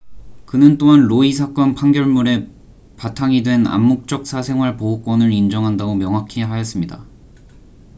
그는 0.47 0.79
또한 0.79 1.01
roe 1.03 1.31
사건 1.31 1.75
판결문에 1.75 2.49
바탕이 2.97 3.43
된 3.43 3.67
암묵적 3.67 4.25
사생활 4.25 4.75
보호권을 4.75 5.31
인정한다고 5.31 5.93
명확히 5.93 6.41
하였습니다 6.41 7.05